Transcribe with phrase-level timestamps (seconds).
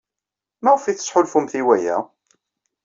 [0.63, 1.97] Maɣef ay tettḥulfumt i waya?